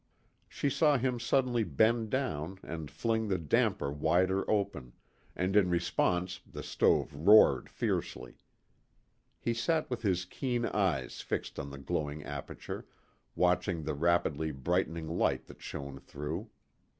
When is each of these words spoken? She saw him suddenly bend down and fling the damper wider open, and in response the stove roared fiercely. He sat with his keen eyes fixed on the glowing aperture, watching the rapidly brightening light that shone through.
She 0.49 0.67
saw 0.71 0.97
him 0.97 1.19
suddenly 1.19 1.63
bend 1.63 2.09
down 2.09 2.57
and 2.63 2.89
fling 2.89 3.27
the 3.27 3.37
damper 3.37 3.91
wider 3.91 4.49
open, 4.49 4.93
and 5.35 5.55
in 5.55 5.69
response 5.69 6.39
the 6.43 6.63
stove 6.63 7.13
roared 7.13 7.69
fiercely. 7.69 8.39
He 9.39 9.53
sat 9.53 9.87
with 9.91 10.01
his 10.01 10.25
keen 10.25 10.65
eyes 10.65 11.21
fixed 11.21 11.59
on 11.59 11.69
the 11.69 11.77
glowing 11.77 12.23
aperture, 12.23 12.87
watching 13.35 13.83
the 13.83 13.93
rapidly 13.93 14.49
brightening 14.49 15.07
light 15.07 15.45
that 15.45 15.61
shone 15.61 15.99
through. 15.99 16.49